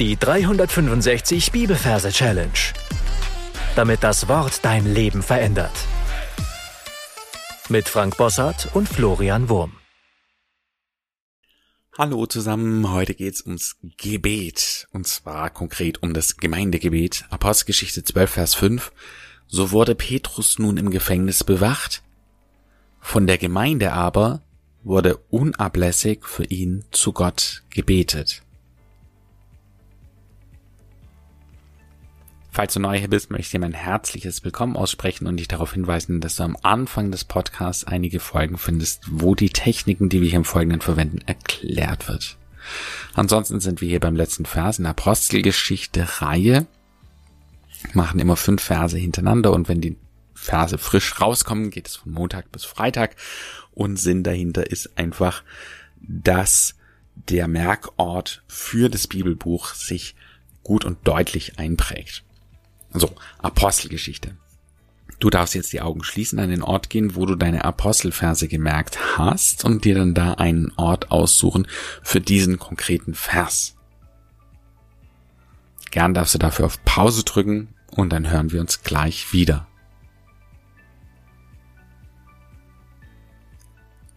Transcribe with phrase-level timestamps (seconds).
[0.00, 2.50] Die 365 Bibelverse Challenge.
[3.76, 5.70] Damit das Wort dein Leben verändert.
[7.68, 9.76] Mit Frank Bossart und Florian Wurm.
[11.96, 14.88] Hallo zusammen, heute geht's ums Gebet.
[14.90, 17.26] Und zwar konkret um das Gemeindegebet.
[17.30, 18.90] Apostelgeschichte 12, Vers 5.
[19.46, 22.02] So wurde Petrus nun im Gefängnis bewacht.
[23.00, 24.42] Von der Gemeinde aber
[24.82, 28.42] wurde unablässig für ihn zu Gott gebetet.
[32.54, 35.72] Falls du neu hier bist, möchte ich dir mein herzliches Willkommen aussprechen und dich darauf
[35.72, 40.28] hinweisen, dass du am Anfang des Podcasts einige Folgen findest, wo die Techniken, die wir
[40.28, 42.36] hier im Folgenden verwenden, erklärt wird.
[43.12, 46.66] Ansonsten sind wir hier beim letzten Vers in der Apostelgeschichte-Reihe,
[47.92, 49.96] machen immer fünf Verse hintereinander und wenn die
[50.32, 53.16] Verse frisch rauskommen, geht es von Montag bis Freitag
[53.72, 55.42] und Sinn dahinter ist einfach,
[55.96, 56.76] dass
[57.16, 60.14] der Merkort für das Bibelbuch sich
[60.62, 62.23] gut und deutlich einprägt.
[62.94, 64.36] So, Apostelgeschichte.
[65.18, 69.18] Du darfst jetzt die Augen schließen, an den Ort gehen, wo du deine Apostelverse gemerkt
[69.18, 71.66] hast und dir dann da einen Ort aussuchen
[72.02, 73.76] für diesen konkreten Vers.
[75.90, 79.66] Gern darfst du dafür auf Pause drücken und dann hören wir uns gleich wieder.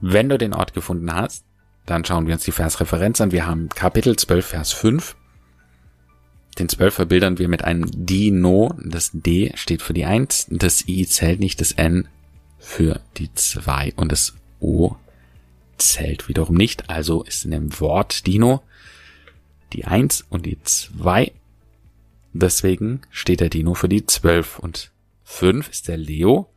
[0.00, 1.44] Wenn du den Ort gefunden hast,
[1.86, 3.32] dann schauen wir uns die Versreferenz an.
[3.32, 5.16] Wir haben Kapitel 12, Vers 5
[6.58, 8.74] den 12 verbildern wir mit einem Dino.
[8.82, 12.08] Das D steht für die 1, das I zählt nicht, das N
[12.58, 14.96] für die 2 und das O
[15.78, 16.88] zählt wiederum nicht.
[16.88, 18.62] Also ist in dem Wort Dino
[19.72, 21.32] die 1 und die 2.
[22.32, 24.90] Deswegen steht der Dino für die 12 und
[25.24, 26.48] 5 ist der Leo.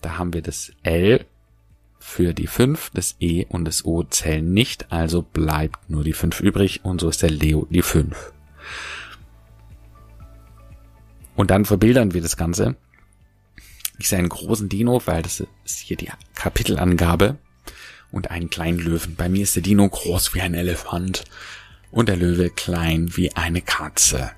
[0.00, 1.24] Da haben wir das L
[1.98, 6.40] für die 5, das E und das O zählen nicht, also bleibt nur die 5
[6.40, 8.32] übrig und so ist der Leo die 5.
[11.34, 12.76] Und dann verbildern wir das Ganze.
[13.98, 17.38] Ich sehe einen großen Dino, weil das ist hier die Kapitelangabe.
[18.10, 19.16] Und einen kleinen Löwen.
[19.16, 21.24] Bei mir ist der Dino groß wie ein Elefant.
[21.90, 24.32] Und der Löwe klein wie eine Katze.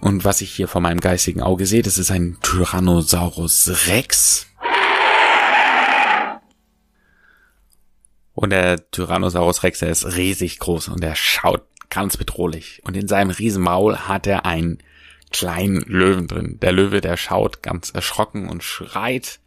[0.00, 4.46] Und was ich hier vor meinem geistigen Auge sehe, das ist ein Tyrannosaurus Rex.
[8.34, 12.82] Und der Tyrannosaurus Rex, der ist riesig groß und der schaut ganz bedrohlich.
[12.84, 14.80] Und in seinem Riesenmaul hat er einen
[15.30, 16.58] kleinen Löwen drin.
[16.60, 19.40] Der Löwe, der schaut ganz erschrocken und schreit.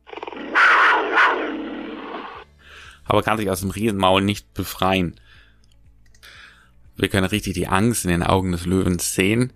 [3.06, 5.20] Aber kann sich aus dem Riesenmaul nicht befreien.
[6.98, 9.54] Wir können richtig die Angst in den Augen des Löwens sehen,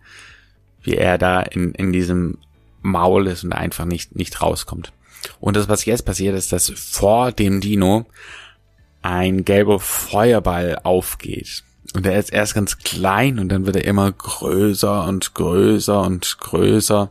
[0.84, 2.38] wie er da in, in diesem
[2.84, 4.94] Maul ist und einfach nicht, nicht rauskommt.
[5.40, 8.06] Und das, was jetzt passiert, ist, dass vor dem Dino
[9.02, 11.64] ein gelber Feuerball aufgeht.
[11.94, 16.38] Und er ist erst ganz klein und dann wird er immer größer und größer und
[16.40, 17.10] größer.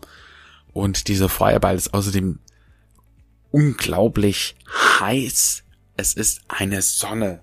[0.72, 2.40] Und dieser Feuerball ist außerdem
[3.50, 4.56] unglaublich
[5.00, 5.62] heiß.
[5.96, 7.40] Es ist eine Sonne.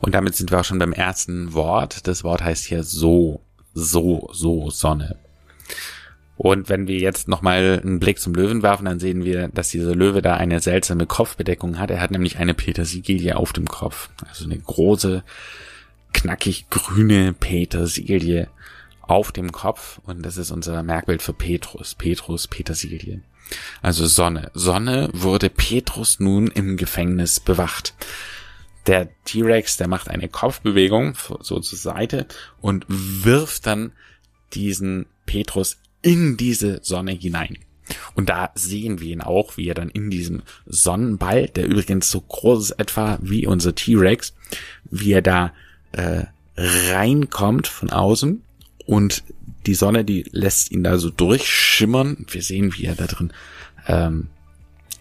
[0.00, 2.06] Und damit sind wir auch schon beim ersten Wort.
[2.06, 3.40] Das Wort heißt hier so,
[3.74, 5.18] so, so Sonne.
[6.36, 9.94] Und wenn wir jetzt nochmal einen Blick zum Löwen werfen, dann sehen wir, dass dieser
[9.94, 11.90] Löwe da eine seltsame Kopfbedeckung hat.
[11.90, 14.10] Er hat nämlich eine Petersilie auf dem Kopf.
[14.28, 15.22] Also eine große,
[16.12, 18.48] knackig grüne Petersilie
[19.00, 20.00] auf dem Kopf.
[20.04, 21.94] Und das ist unser Merkbild für Petrus.
[21.94, 23.20] Petrus, Petersilie.
[23.80, 24.50] Also Sonne.
[24.54, 27.94] Sonne wurde Petrus nun im Gefängnis bewacht.
[28.86, 32.26] Der T-Rex, der macht eine Kopfbewegung so zur Seite
[32.60, 33.92] und wirft dann
[34.52, 37.58] diesen Petrus in diese Sonne hinein.
[38.14, 42.20] Und da sehen wir ihn auch, wie er dann in diesem Sonnenball, der übrigens so
[42.20, 44.34] groß ist etwa wie unser T-Rex,
[44.84, 45.52] wie er da
[45.92, 46.24] äh,
[46.56, 48.42] reinkommt von außen
[48.86, 49.24] und
[49.66, 52.26] die Sonne, die lässt ihn da so durchschimmern.
[52.28, 53.32] Wir sehen, wie er da drin
[53.86, 54.28] ähm,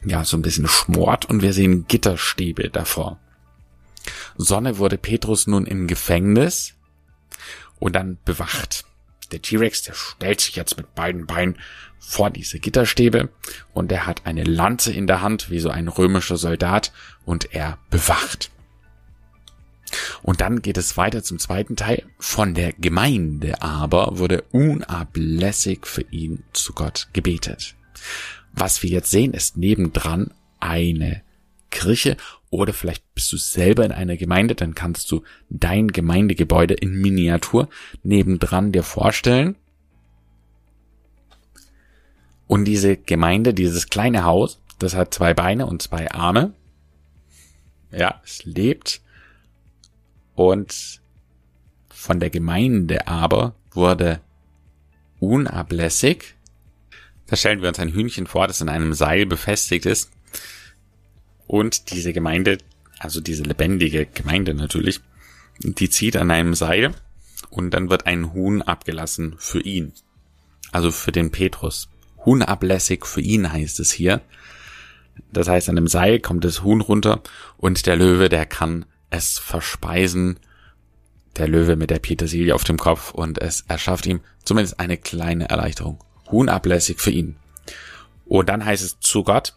[0.06, 3.20] ja so ein bisschen schmort und wir sehen Gitterstäbe davor.
[4.38, 6.74] Sonne wurde Petrus nun im Gefängnis
[7.80, 8.86] und dann bewacht
[9.34, 11.58] der T-Rex, der stellt sich jetzt mit beiden Beinen
[12.00, 13.30] vor diese Gitterstäbe
[13.74, 16.92] und er hat eine Lanze in der Hand, wie so ein römischer Soldat,
[17.26, 18.52] und er bewacht.
[20.22, 22.04] Und dann geht es weiter zum zweiten Teil.
[22.18, 27.76] Von der Gemeinde aber wurde unablässig für ihn zu Gott gebetet.
[28.52, 31.22] Was wir jetzt sehen, ist nebendran eine
[31.70, 32.18] Kirche
[32.54, 37.68] oder vielleicht bist du selber in einer Gemeinde, dann kannst du dein Gemeindegebäude in Miniatur
[38.04, 39.56] nebendran dir vorstellen.
[42.46, 46.54] Und diese Gemeinde, dieses kleine Haus, das hat zwei Beine und zwei Arme.
[47.92, 49.02] Ja, es lebt.
[50.36, 51.02] Und
[51.90, 54.20] von der Gemeinde aber wurde
[55.20, 56.36] unablässig.
[57.26, 60.12] Da stellen wir uns ein Hühnchen vor, das in einem Seil befestigt ist.
[61.48, 62.58] Und diese Gemeinde,
[63.00, 65.02] also diese lebendige Gemeinde natürlich,
[65.60, 66.94] die zieht an einem Seil
[67.50, 69.94] und dann wird ein Huhn abgelassen für ihn.
[70.72, 71.90] Also für den Petrus.
[72.26, 74.22] Huhnablässig für ihn heißt es hier.
[75.32, 77.22] Das heißt, an dem Seil kommt das Huhn runter
[77.58, 80.40] und der Löwe, der kann es verspeisen.
[81.38, 85.50] Der Löwe mit der Petersilie auf dem Kopf und es erschafft ihm zumindest eine kleine
[85.50, 86.00] Erleichterung.
[86.32, 87.36] Huhnablässig für ihn.
[88.26, 89.54] Und dann heißt es zu Gott,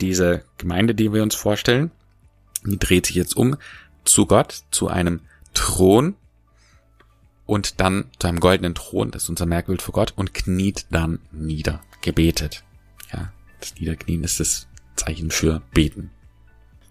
[0.00, 1.90] diese Gemeinde, die wir uns vorstellen,
[2.64, 3.56] die dreht sich jetzt um
[4.04, 5.20] zu Gott, zu einem
[5.54, 6.14] Thron
[7.46, 11.20] und dann zu einem goldenen Thron, das ist unser Merkbild für Gott, und kniet dann
[11.32, 12.62] nieder, gebetet.
[13.12, 16.10] Ja, das Niederknien ist das Zeichen für Beten.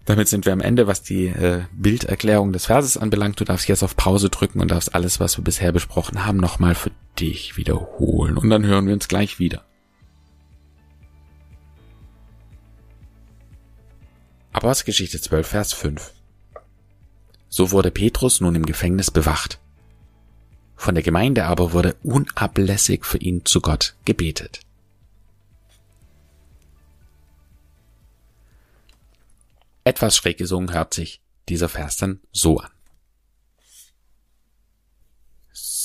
[0.04, 3.38] Damit sind wir am Ende, was die äh, Bilderklärung des Verses anbelangt.
[3.38, 6.74] Du darfst jetzt auf Pause drücken und darfst alles, was wir bisher besprochen haben, nochmal
[6.74, 8.36] für dich wiederholen.
[8.36, 9.64] Und dann hören wir uns gleich wieder.
[14.52, 16.12] Apostelgeschichte 12, Vers 5.
[17.48, 19.60] So wurde Petrus nun im Gefängnis bewacht.
[20.74, 24.60] Von der Gemeinde aber wurde unablässig für ihn zu Gott gebetet.
[29.84, 32.70] Etwas schräg gesungen hört sich dieser Vers dann so an.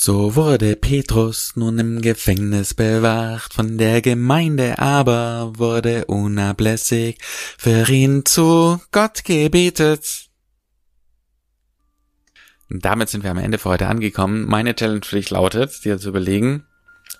[0.05, 7.17] So wurde Petrus nun im Gefängnis bewacht, von der Gemeinde aber wurde unablässig
[7.57, 10.29] für ihn zu Gott gebetet.
[12.69, 14.45] Damit sind wir am Ende für heute angekommen.
[14.45, 16.67] Meine Challenge für dich lautet, dir zu überlegen,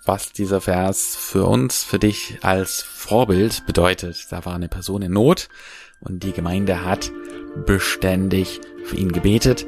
[0.06, 4.28] was dieser Vers für uns, für dich als Vorbild bedeutet.
[4.30, 5.50] Da war eine Person in Not
[6.02, 7.12] und die Gemeinde hat
[7.66, 9.66] beständig für ihn gebetet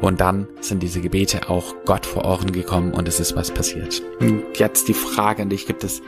[0.00, 4.02] und dann sind diese Gebete auch Gott vor Ohren gekommen und es ist was passiert.
[4.20, 6.02] Und jetzt die Frage an dich, gibt es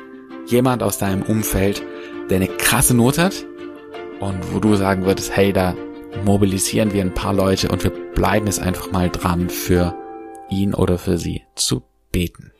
[0.46, 1.82] jemand aus deinem Umfeld,
[2.30, 3.44] der eine krasse Not hat
[4.20, 5.74] und wo du sagen würdest, hey, da
[6.24, 9.94] mobilisieren wir ein paar Leute und wir bleiben es einfach mal dran, für
[10.50, 12.52] ihn oder für sie zu beten.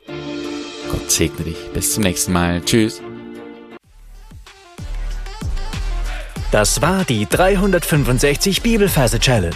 [0.91, 1.57] Gott segne dich.
[1.73, 2.61] Bis zum nächsten Mal.
[2.61, 3.01] Tschüss.
[6.51, 9.55] Das war die 365 Bibelferse Challenge.